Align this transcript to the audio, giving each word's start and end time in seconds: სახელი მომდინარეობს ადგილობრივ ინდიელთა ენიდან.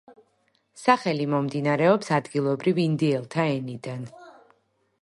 სახელი 0.83 1.27
მომდინარეობს 1.33 2.09
ადგილობრივ 2.17 2.81
ინდიელთა 2.87 3.47
ენიდან. 3.61 4.11